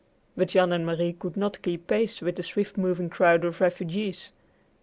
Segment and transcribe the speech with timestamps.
[0.35, 4.31] But Jan and Marie could not keep pace with the swift moving crowd of refugees.